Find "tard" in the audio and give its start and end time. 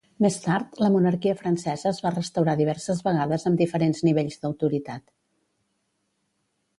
0.43-0.77